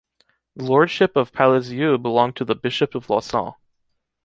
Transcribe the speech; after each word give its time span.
The 0.55 0.63
lordship 0.63 1.15
of 1.15 1.31
Palézieux 1.31 2.01
belonged 2.01 2.35
to 2.37 2.43
the 2.43 2.55
Bishop 2.55 2.95
of 2.95 3.07
Lausanne. 3.07 3.53